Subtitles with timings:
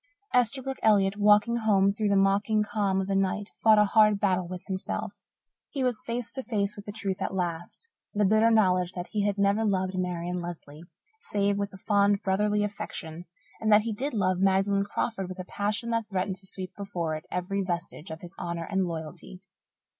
[0.33, 4.47] Esterbrook Elliott, walking home through the mocking calm of the night, fought a hard battle
[4.47, 5.13] with himself.
[5.69, 9.27] He was face to face with the truth at last the bitter knowledge that he
[9.27, 10.81] had never loved Marian Lesley,
[11.19, 13.25] save with a fond, brotherly affection,
[13.59, 17.13] and that he did love Magdalen Crawford with a passion that threatened to sweep before
[17.15, 19.39] it every vestige of his honour and loyalty.